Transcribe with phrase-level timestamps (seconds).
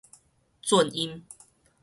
[0.63, 1.23] 顫音